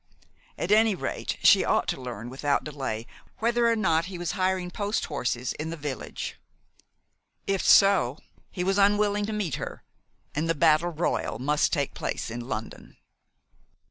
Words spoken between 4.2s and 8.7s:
hiring post horses in the village. If so, he